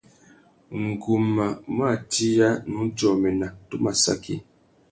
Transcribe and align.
Ngu 0.83 1.13
má 1.35 1.45
mù 1.73 1.83
atiya, 1.93 2.49
nnú 2.69 2.83
djômena, 2.95 3.47
tu 3.67 3.75
má 3.83 3.91
saki. 4.03 4.35